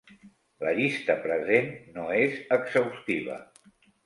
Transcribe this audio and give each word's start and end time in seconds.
La 0.67 0.71
llista 0.79 1.15
present 1.25 1.69
no 1.99 2.07
és 2.23 2.41
exhaustiva. 2.59 3.39